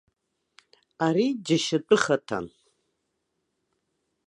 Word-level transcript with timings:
Ари 1.05 1.25
џьашьатәыхаҭан. 1.45 2.45